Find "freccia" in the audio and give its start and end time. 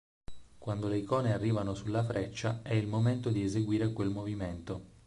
2.03-2.61